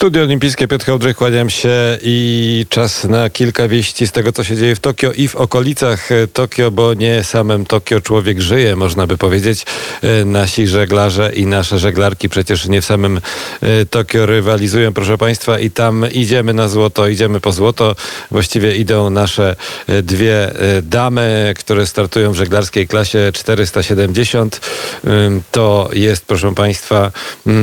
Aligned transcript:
Studio 0.00 0.22
Olimpijskie 0.22 0.68
Piotr 0.68 0.86
Hołdrych, 0.86 1.16
kłaniam 1.16 1.50
się 1.50 1.98
i 2.02 2.66
czas 2.68 3.04
na 3.04 3.30
kilka 3.30 3.68
wieści 3.68 4.06
z 4.06 4.12
tego, 4.12 4.32
co 4.32 4.44
się 4.44 4.56
dzieje 4.56 4.74
w 4.74 4.80
Tokio 4.80 5.12
i 5.12 5.28
w 5.28 5.36
okolicach 5.36 6.08
Tokio, 6.32 6.70
bo 6.70 6.94
nie 6.94 7.24
samym 7.24 7.66
Tokio 7.66 8.00
człowiek 8.00 8.40
żyje, 8.40 8.76
można 8.76 9.06
by 9.06 9.18
powiedzieć. 9.18 9.66
E, 10.02 10.24
nasi 10.24 10.66
żeglarze 10.66 11.32
i 11.32 11.46
nasze 11.46 11.78
żeglarki 11.78 12.28
przecież 12.28 12.68
nie 12.68 12.82
w 12.82 12.84
samym 12.84 13.20
e, 13.60 13.86
Tokio 13.86 14.26
rywalizują, 14.26 14.92
proszę 14.92 15.18
Państwa, 15.18 15.58
i 15.58 15.70
tam 15.70 16.06
idziemy 16.12 16.54
na 16.54 16.68
złoto, 16.68 17.08
idziemy 17.08 17.40
po 17.40 17.52
złoto. 17.52 17.96
Właściwie 18.30 18.76
idą 18.76 19.10
nasze 19.10 19.56
e, 19.86 20.02
dwie 20.02 20.50
damy, 20.82 21.54
które 21.58 21.86
startują 21.86 22.32
w 22.32 22.36
żeglarskiej 22.36 22.88
klasie 22.88 23.30
470. 23.34 24.60
To 25.50 25.90
jest, 25.92 26.24
proszę 26.26 26.54
Państwa, 26.54 27.12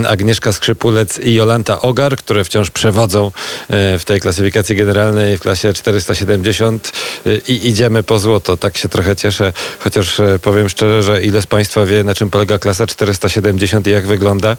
Agnieszka 0.08 0.54
Skrzypulec 0.54 1.20
i 1.20 1.34
Jolanta 1.34 1.82
Ogar 1.82 2.18
które 2.28 2.44
wciąż 2.44 2.72
przewodzą 2.72 3.32
e, 3.70 4.00
w 4.00 4.06
tej 4.06 4.20
klasyfikacji 4.22 4.76
generalnej 4.76 5.38
w 5.38 5.42
klasie 5.42 5.74
470 5.74 6.92
e, 7.26 7.38
i 7.38 7.68
idziemy 7.68 8.04
po 8.04 8.20
złoto. 8.20 8.58
Tak 8.58 8.78
się 8.78 8.90
trochę 8.90 9.16
cieszę, 9.16 9.54
chociaż 9.80 10.20
e, 10.20 10.40
powiem 10.40 10.70
szczerze, 10.70 11.04
że 11.04 11.24
ile 11.24 11.42
z 11.42 11.48
Państwa 11.48 11.86
wie, 11.86 12.04
na 12.04 12.16
czym 12.16 12.30
polega 12.30 12.60
klasa 12.60 12.88
470 12.88 13.88
i 13.88 13.92
jak 13.92 14.08
wygląda. 14.08 14.58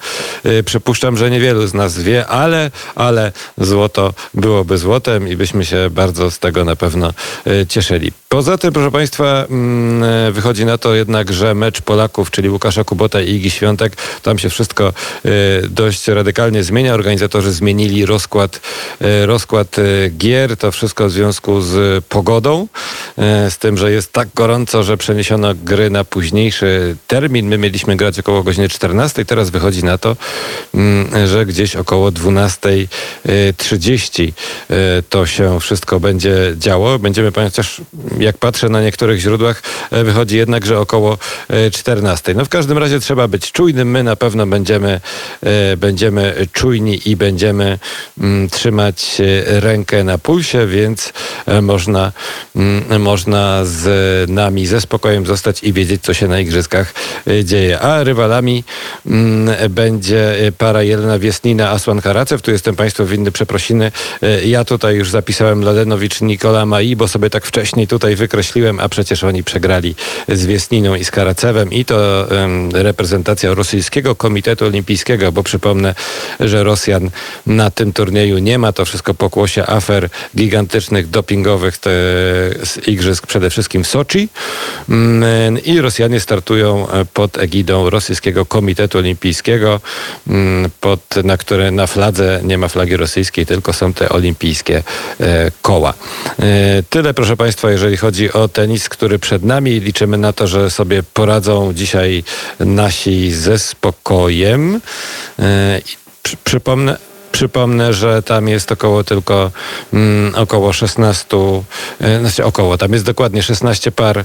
Przypuszczam, 0.64 1.16
że 1.16 1.30
niewielu 1.30 1.66
z 1.66 1.74
nas 1.74 1.98
wie, 1.98 2.27
ale, 2.27 2.70
ale 2.94 3.32
złoto 3.58 4.14
byłoby 4.34 4.78
złotem 4.78 5.28
i 5.28 5.36
byśmy 5.36 5.64
się 5.64 5.91
bardzo 5.91 6.30
z 6.30 6.38
tego 6.38 6.64
na 6.64 6.77
pewno 6.77 7.12
cieszyli. 7.69 8.12
Poza 8.28 8.59
tym, 8.59 8.73
proszę 8.73 8.91
Państwa, 8.91 9.46
mm, 9.50 10.32
wychodzi 10.32 10.64
na 10.64 10.78
to 10.78 10.95
jednak, 10.95 11.32
że 11.32 11.55
mecz 11.55 11.80
Polaków, 11.80 12.30
czyli 12.30 12.50
Łukasza 12.50 12.84
Kubota 12.84 13.20
i 13.20 13.30
Igi 13.30 13.50
Świątek, 13.50 13.96
tam 14.23 14.38
się 14.38 14.48
wszystko 14.48 14.92
dość 15.70 16.09
radykalnie 16.09 16.64
zmienia. 16.64 16.95
Organizatorzy 16.95 17.52
zmienili 17.52 18.06
rozkład, 18.06 18.60
e, 19.00 19.27
rozkład 19.27 19.77
e, 19.78 19.83
gier. 20.10 20.56
To 20.56 20.72
wszystko 20.72 21.09
w 21.09 21.10
związku 21.10 21.60
z 21.60 22.05
pogodą, 22.05 22.69
e, 23.19 23.50
z 23.50 23.58
tym, 23.58 23.78
że 23.78 23.92
jest 23.92 24.12
tak 24.12 24.28
gorąco, 24.34 24.83
że 24.83 24.97
przeniesiono 24.97 25.55
gry 25.55 25.91
na 25.91 26.05
późniejszy 26.05 26.97
termin. 27.06 27.47
My 27.47 27.58
mieliśmy 27.58 27.97
grać 27.97 28.19
około 28.19 28.42
godziny 28.42 28.69
14, 28.69 29.24
teraz 29.24 29.50
wychodzi 29.50 29.84
na 29.84 29.98
to, 29.98 30.17
mm, 30.74 31.28
że 31.28 31.47
gdzieś 31.47 31.77
około 31.77 32.12
12.30 32.12 34.33
to 35.08 35.27
się 35.27 35.61
wszystko 35.61 36.00
będzie 36.00 36.55
działo. 36.56 36.98
Będziemy, 36.98 37.33
chociaż 37.33 37.80
jak 38.19 38.38
patrzę 38.38 38.69
na 38.69 38.83
niektórych 38.83 39.20
źródłach, 39.20 39.62
wychodzi 39.91 40.36
jednak, 40.36 40.66
że 40.66 40.78
około 40.78 41.19
14. 41.72 42.34
No 42.34 42.44
w 42.44 42.48
każdym 42.48 42.78
razie 42.78 43.00
trzeba 43.00 43.28
być 43.28 43.52
czujnym. 43.52 43.91
My 43.91 44.02
na 44.02 44.16
pewno 44.16 44.47
będziemy, 44.47 45.00
będziemy 45.77 46.46
czujni 46.52 47.00
i 47.05 47.16
będziemy 47.16 47.78
mm, 48.20 48.48
trzymać 48.48 49.20
e, 49.20 49.61
rękę 49.61 50.05
na 50.05 50.19
pulsie, 50.19 50.66
więc 50.66 51.12
e, 51.46 51.62
można, 51.62 52.12
mm, 52.56 53.02
można 53.02 53.64
z 53.64 54.30
nami 54.30 54.66
ze 54.66 54.80
spokojem 54.80 55.27
zostać 55.27 55.64
i 55.64 55.72
wiedzieć, 55.72 56.02
co 56.02 56.14
się 56.14 56.28
na 56.28 56.41
igrzyskach 56.41 56.94
e, 57.27 57.44
dzieje. 57.44 57.80
A 57.80 58.05
rywalami 58.05 58.64
mm, 59.06 59.70
będzie 59.70 60.52
para 60.58 60.83
Jelena 60.83 61.19
Wiesnina, 61.19 61.70
Asłan 61.70 62.00
Karacew. 62.00 62.42
Tu 62.42 62.50
jestem 62.50 62.77
Państwu 62.77 63.06
winny 63.06 63.33
przeprosiny. 63.33 63.92
Ja 64.44 64.64
tutaj 64.64 64.96
już 64.96 65.11
zapisałem 65.11 65.64
Ladenowicz 65.64 66.20
Nikola 66.20 66.66
Mai, 66.66 66.96
bo 66.96 67.08
sobie 67.08 67.30
tak 67.30 67.46
wcześniej 67.46 67.86
tutaj 67.86 68.08
wykreśliłem, 68.17 68.81
a 68.81 68.89
przecież 68.89 69.25
oni 69.25 69.45
przegrali 69.45 69.95
z 70.28 70.47
Wiesniną 70.47 70.95
i 70.95 71.05
z 71.05 71.11
Karacewem 71.11 71.73
i 71.73 71.84
to 71.84 72.27
um, 72.31 72.70
reprezentacja 72.70 73.55
rosyjskiego 73.55 74.14
Komitetu 74.14 74.64
Olimpijskiego, 74.64 75.33
bo 75.33 75.42
przypomnę, 75.42 75.95
że 76.41 76.64
Rosjan 76.64 77.11
na 77.47 77.70
tym 77.70 77.92
turnieju 77.92 78.39
nie 78.39 78.59
ma. 78.59 78.73
To 78.73 78.84
wszystko 78.84 79.14
pokłosie 79.14 79.67
afer 79.67 80.09
gigantycznych, 80.36 81.11
dopingowych 81.11 81.79
te, 81.79 81.91
z 82.64 82.89
igrzysk 82.89 83.27
przede 83.27 83.51
wszystkim 83.51 83.84
w 83.84 83.86
Soczi. 83.86 84.29
Mm, 84.89 85.64
I 85.64 85.80
Rosjanie 85.80 86.20
startują 86.20 86.91
e, 86.91 87.05
pod 87.05 87.39
egidą 87.39 87.91
Rosyjskiego 87.91 88.47
Komitetu 88.47 88.98
Olimpijskiego, 88.98 89.80
mm, 90.29 90.70
pod, 90.80 91.01
na 91.24 91.36
które 91.36 91.70
na 91.70 91.86
fladze 91.86 92.41
nie 92.45 92.58
ma 92.58 92.68
flagi 92.68 92.97
rosyjskiej, 92.97 93.47
tylko 93.47 93.73
są 93.73 93.92
te 93.92 94.08
olimpijskie 94.08 94.83
e, 95.20 95.51
koła. 95.63 95.95
E, 96.41 96.83
tyle, 96.91 97.14
proszę 97.14 97.36
Państwa, 97.36 97.70
jeżeli 97.70 97.97
chodzi 97.98 98.33
o 98.33 98.48
tenis, 98.48 98.89
który 98.89 99.19
przed 99.19 99.45
nami. 99.45 99.81
Liczymy 99.81 100.19
na 100.19 100.33
to, 100.33 100.47
że 100.47 100.70
sobie 100.70 101.03
poradzą 101.03 101.73
dzisiaj 101.73 102.25
nasi 102.61 103.33
ze 103.33 103.59
spokojem. 103.59 104.81
Przypomnę, 106.45 106.97
Przypomnę, 107.33 107.92
że 107.92 108.22
tam 108.22 108.48
jest 108.48 108.72
około 108.72 109.05
tylko 109.05 109.50
mm, 109.92 110.34
około 110.34 110.72
16, 110.72 111.27
e, 112.00 112.20
znaczy 112.20 112.44
około, 112.44 112.78
tam 112.78 112.92
jest 112.92 113.05
dokładnie 113.05 113.42
16 113.42 113.92
par 113.92 114.18
e, 114.18 114.24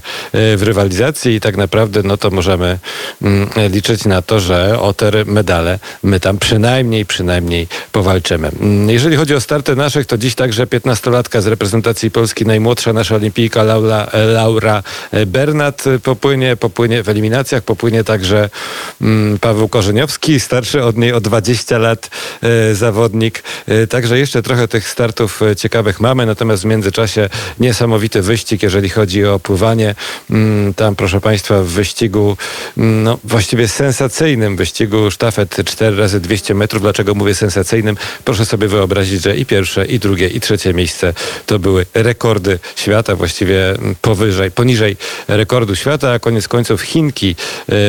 w 0.57 0.63
rywalizacji 0.63 1.35
i 1.35 1.39
tak 1.39 1.57
naprawdę 1.57 2.01
no 2.03 2.17
to 2.17 2.31
możemy 2.31 2.79
mm, 3.21 3.49
liczyć 3.69 4.05
na 4.05 4.21
to, 4.21 4.39
że 4.39 4.79
o 4.79 4.93
te 4.93 5.11
medale 5.25 5.79
my 6.03 6.19
tam 6.19 6.37
przynajmniej, 6.37 7.05
przynajmniej 7.05 7.67
powalczymy. 7.91 8.51
Mm, 8.61 8.89
jeżeli 8.89 9.15
chodzi 9.15 9.35
o 9.35 9.41
starty 9.41 9.75
naszych, 9.75 10.05
to 10.05 10.17
dziś 10.17 10.35
także 10.35 10.65
15-latka 10.65 11.41
z 11.41 11.47
reprezentacji 11.47 12.11
Polski, 12.11 12.45
najmłodsza 12.45 12.93
nasza 12.93 13.15
olimpijka 13.15 13.63
Laura, 13.63 14.07
Laura 14.33 14.83
Bernat 15.27 15.83
popłynie, 16.03 16.55
popłynie 16.55 17.03
w 17.03 17.09
eliminacjach, 17.09 17.63
popłynie 17.63 18.03
także 18.03 18.49
mm, 19.01 19.39
Paweł 19.39 19.67
Korzeniowski, 19.67 20.39
starszy 20.39 20.83
od 20.83 20.97
niej 20.97 21.13
o 21.13 21.21
20 21.21 21.77
lat 21.77 22.09
e, 22.41 22.75
zawodnik 22.75 22.92
zawodnik. 22.93 23.43
Y, 23.69 23.87
także 23.87 24.19
jeszcze 24.19 24.41
trochę 24.41 24.67
tych 24.67 24.89
startów 24.89 25.41
y, 25.41 25.55
ciekawych 25.55 25.99
mamy, 25.99 26.25
natomiast 26.25 26.63
w 26.63 26.65
międzyczasie 26.65 27.29
niesamowity 27.59 28.21
wyścig, 28.21 28.63
jeżeli 28.63 28.89
chodzi 28.89 29.25
o 29.25 29.39
pływanie. 29.39 29.95
Mm, 30.29 30.73
tam, 30.73 30.95
proszę 30.95 31.21
Państwa, 31.21 31.61
w 31.61 31.67
wyścigu, 31.67 32.37
mm, 32.77 33.03
no 33.03 33.19
właściwie 33.23 33.67
sensacyjnym 33.67 34.55
wyścigu 34.55 35.11
sztafet 35.11 35.57
4 35.65 35.97
razy 35.97 36.19
200 36.19 36.53
metrów. 36.53 36.81
Dlaczego 36.81 37.15
mówię 37.15 37.35
sensacyjnym? 37.35 37.97
Proszę 38.25 38.45
sobie 38.45 38.67
wyobrazić, 38.67 39.23
że 39.23 39.37
i 39.37 39.45
pierwsze, 39.45 39.85
i 39.85 39.99
drugie, 39.99 40.27
i 40.27 40.39
trzecie 40.39 40.73
miejsce 40.73 41.13
to 41.45 41.59
były 41.59 41.85
rekordy 41.93 42.59
świata, 42.75 43.15
właściwie 43.15 43.69
mm, 43.69 43.95
powyżej, 44.01 44.51
poniżej 44.51 44.97
rekordu 45.27 45.75
świata, 45.75 46.11
a 46.11 46.19
koniec 46.19 46.47
końców 46.47 46.81
Chinki 46.81 47.35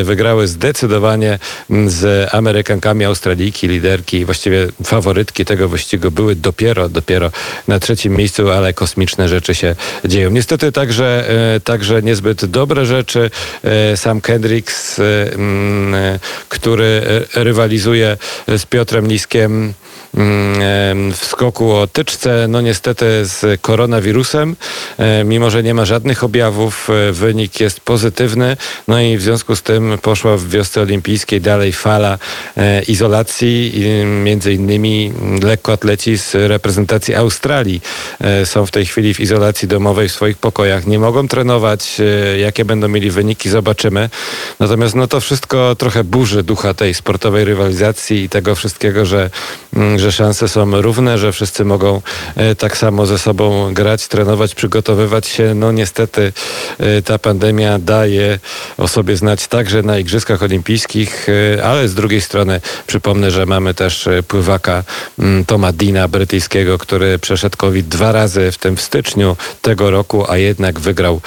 y, 0.00 0.04
wygrały 0.04 0.48
zdecydowanie 0.48 1.38
z 1.86 2.28
Amerykankami, 2.34 3.04
Australijki, 3.04 3.68
liderki, 3.68 4.24
właściwie 4.24 4.68
faworytki 4.94 5.44
tego 5.44 5.68
wyścigu 5.68 6.10
były 6.10 6.36
dopiero, 6.36 6.88
dopiero 6.88 7.30
na 7.68 7.80
trzecim 7.80 8.16
miejscu, 8.16 8.50
ale 8.50 8.72
kosmiczne 8.72 9.28
rzeczy 9.28 9.54
się 9.54 9.76
dzieją. 10.04 10.30
Niestety 10.30 10.72
także, 10.72 11.24
e, 11.56 11.60
także 11.60 12.02
niezbyt 12.02 12.44
dobre 12.44 12.86
rzeczy. 12.86 13.30
E, 13.64 13.96
sam 13.96 14.20
Kendricks, 14.20 14.98
e, 14.98 15.02
mm, 15.34 16.18
który 16.48 17.02
rywalizuje 17.34 18.16
z 18.48 18.66
Piotrem 18.66 19.06
Liskiem, 19.06 19.74
w 21.12 21.20
skoku 21.22 21.72
o 21.72 21.86
tyczce, 21.86 22.46
no 22.48 22.60
niestety 22.60 23.06
z 23.24 23.60
koronawirusem, 23.60 24.56
mimo 25.24 25.50
że 25.50 25.62
nie 25.62 25.74
ma 25.74 25.84
żadnych 25.84 26.24
objawów, 26.24 26.90
e, 26.90 27.12
wynik 27.12 27.60
jest 27.60 27.80
pozytywny, 27.80 28.56
no 28.88 29.00
i 29.00 29.16
w 29.16 29.22
związku 29.22 29.56
z 29.56 29.62
tym 29.62 29.98
poszła 30.02 30.36
w 30.36 30.48
wiosce 30.48 30.80
olimpijskiej 30.80 31.40
dalej 31.40 31.72
fala 31.72 32.18
e, 32.56 32.82
izolacji, 32.82 33.84
między 34.24 34.52
innymi 34.52 35.12
lekkoatleci 35.42 36.18
z 36.18 36.34
reprezentacji 36.34 37.14
Australii 37.14 37.80
e, 38.20 38.46
są 38.46 38.66
w 38.66 38.70
tej 38.70 38.86
chwili 38.86 39.14
w 39.14 39.20
izolacji 39.20 39.68
domowej 39.68 40.08
w 40.08 40.12
swoich 40.12 40.38
pokojach, 40.38 40.86
nie 40.86 40.98
mogą 40.98 41.28
trenować, 41.28 42.00
jakie 42.38 42.64
będą 42.64 42.88
mieli 42.88 43.10
wyniki, 43.10 43.50
zobaczymy. 43.50 44.10
Natomiast 44.60 44.94
no 44.94 45.06
to 45.06 45.20
wszystko 45.20 45.76
trochę 45.76 46.04
burzy 46.04 46.42
ducha 46.42 46.74
tej 46.74 46.94
sportowej 46.94 47.44
rywalizacji 47.44 48.22
i 48.24 48.28
tego 48.28 48.54
wszystkiego, 48.54 49.06
że 49.06 49.30
mm, 49.76 49.83
że 49.96 50.12
szanse 50.12 50.48
są 50.48 50.82
równe, 50.82 51.18
że 51.18 51.32
wszyscy 51.32 51.64
mogą 51.64 52.02
e, 52.36 52.54
tak 52.54 52.76
samo 52.76 53.06
ze 53.06 53.18
sobą 53.18 53.74
grać, 53.74 54.08
trenować, 54.08 54.54
przygotowywać 54.54 55.26
się. 55.26 55.54
No 55.54 55.72
niestety 55.72 56.32
e, 56.78 57.02
ta 57.02 57.18
pandemia 57.18 57.78
daje 57.78 58.38
o 58.78 58.88
sobie 58.88 59.16
znać 59.16 59.46
także 59.46 59.82
na 59.82 59.98
Igrzyskach 59.98 60.42
Olimpijskich, 60.42 61.26
e, 61.28 61.64
ale 61.64 61.88
z 61.88 61.94
drugiej 61.94 62.20
strony 62.20 62.60
przypomnę, 62.86 63.30
że 63.30 63.46
mamy 63.46 63.74
też 63.74 64.08
pływaka 64.28 64.84
mm, 65.18 65.44
Toma 65.44 65.72
Dina 65.72 66.08
brytyjskiego, 66.08 66.78
który 66.78 67.18
przeszedł 67.18 67.56
COVID 67.56 67.88
dwa 67.88 68.12
razy, 68.12 68.52
w 68.52 68.58
tym 68.58 68.76
w 68.76 68.80
styczniu 68.80 69.36
tego 69.62 69.90
roku, 69.90 70.30
a 70.30 70.36
jednak 70.36 70.80
wygrał 70.80 71.20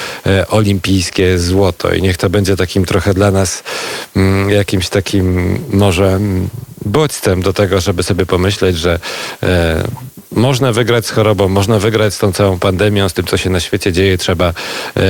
olimpijskie 0.50 1.40
złoto. 1.40 1.94
I 1.94 2.02
niech 2.02 2.18
to 2.18 2.30
będzie 2.30 2.56
takim 2.56 2.86
trochę 2.86 3.14
dla 3.14 3.32
nas 3.32 3.64
mm, 4.16 4.50
jakimś 4.50 4.90
takim 4.90 5.60
może 5.70 6.20
bodźcem 6.88 7.42
do 7.42 7.54
tego, 7.54 7.82
żeby 7.82 8.04
sobie 8.04 8.26
pomyśleć, 8.26 8.78
że 8.78 9.00
e, 9.44 9.84
można 10.32 10.72
wygrać 10.72 11.06
z 11.06 11.10
chorobą, 11.12 11.48
można 11.48 11.80
wygrać 11.80 12.14
z 12.14 12.20
tą 12.20 12.32
całą 12.32 12.60
pandemią, 12.60 13.10
z 13.10 13.14
tym, 13.14 13.26
co 13.26 13.38
się 13.38 13.50
na 13.50 13.60
świecie 13.60 13.92
dzieje. 13.92 14.18
Trzeba 14.18 14.54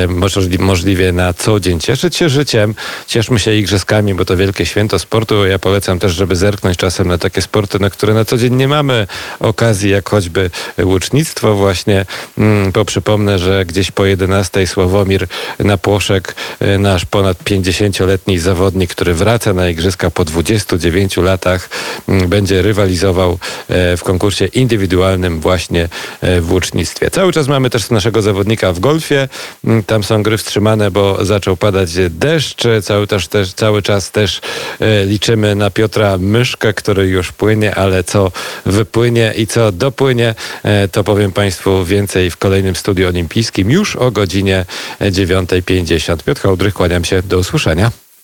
możli- 0.08 0.60
możliwie 0.60 1.12
na 1.12 1.34
co 1.34 1.60
dzień 1.60 1.80
cieszyć 1.80 2.16
się 2.16 2.30
życiem. 2.30 2.75
Cieszmy 3.08 3.40
się 3.40 3.56
igrzyskami, 3.56 4.14
bo 4.16 4.25
to 4.25 4.38
wielkie 4.38 4.66
święto 4.66 5.00
sportu. 5.00 5.46
Ja 5.46 5.60
polecam 5.60 6.00
też, 6.00 6.12
żeby 6.14 6.36
zerknąć 6.36 6.78
czasem 6.78 7.08
na 7.08 7.18
takie 7.18 7.42
sporty, 7.42 7.80
na 7.80 7.90
które 7.90 8.14
na 8.14 8.25
co 8.25 8.38
dzień 8.38 8.56
nie 8.56 8.68
mamy 8.68 9.08
okazji, 9.40 9.90
jak 9.90 10.10
choćby 10.10 10.50
łucznictwo 10.84 11.56
właśnie. 11.56 12.06
Mm, 12.38 12.72
Bo 12.72 12.86
przypomnę, 12.86 13.40
że 13.40 13.66
gdzieś 13.66 13.92
po 13.92 14.06
11 14.06 14.68
Sławomir 14.68 15.28
Napłoszek, 15.60 16.36
e, 16.60 16.78
nasz 16.78 17.06
ponad 17.06 17.38
50-letni 17.44 18.40
zawodnik, 18.40 18.92
który 18.92 19.14
wraca 19.14 19.54
na 19.54 19.69
igrzyska 19.69 20.12
po 20.12 20.25
29 20.25 21.22
latach, 21.22 21.69
mm, 22.08 22.30
będzie 22.30 22.62
rywalizował 22.62 23.40
e, 23.69 23.98
w 23.98 24.04
konkursie 24.04 24.46
indywidualnym 24.46 25.06
właśnie 25.39 25.89
e, 26.21 26.42
w 26.42 26.51
łucznictwie. 26.51 27.12
Cały 27.12 27.33
czas 27.33 27.48
mamy 27.48 27.69
też 27.69 27.89
naszego 27.89 28.21
zawodnika 28.21 28.74
w 28.74 28.80
golfie. 28.80 29.30
Mm, 29.65 29.83
Tam 29.83 30.04
są 30.04 30.24
gry 30.24 30.38
wstrzymane, 30.38 30.92
bo 30.92 31.25
zaczął 31.25 31.57
padać 31.57 31.92
deszcz. 32.09 32.63
Cały, 32.83 33.07
też, 33.07 33.27
też, 33.27 33.54
cały 33.54 33.81
czas 33.81 34.12
też 34.12 34.42
e, 34.80 35.06
liczymy 35.06 35.56
na 35.56 35.69
Piotra 35.69 36.18
Myszkę, 36.18 36.74
który 36.74 37.07
już 37.07 37.31
płynie, 37.31 37.75
ale 37.75 38.04
co 38.04 38.31
wypłynie 38.65 39.33
i 39.38 39.48
co 39.48 39.71
dopłynie, 39.71 40.36
e, 40.63 40.88
to 40.88 41.04
powiem 41.04 41.31
Państwu 41.31 41.86
więcej 41.86 42.31
w 42.31 42.38
kolejnym 42.38 42.75
studiu 42.75 43.07
olimpijskim 43.07 43.71
już 43.71 43.95
o 43.95 44.12
godzinie 44.12 44.65
9.50. 45.01 46.24
Piotr 46.24 46.42
Hołdrych, 46.42 46.74
kłaniam 46.74 47.06
się. 47.06 47.21
Do 47.24 47.38
usłyszenia. 47.38 48.06